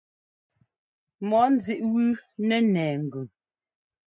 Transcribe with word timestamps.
Mɔɔ 1.27 1.45
nzíʼ 1.55 1.81
wú 1.89 1.99
nɛ́ 2.47 2.59
nɛɛ 2.73 2.91
ŋgʉn. 3.05 3.27